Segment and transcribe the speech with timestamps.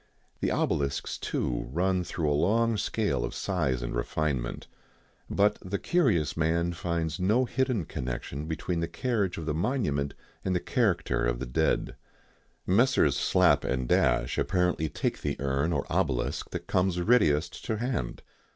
[0.39, 4.65] The obelisks, too, run through a long scale of size and refinement.
[5.29, 10.55] But the curious man finds no hidden connection between the carriage of the monument and
[10.55, 11.95] the character of the dead.
[12.65, 13.15] Messrs.
[13.15, 18.23] Slap & Dash apparently take the urn or obelisk that comes readiest to hand.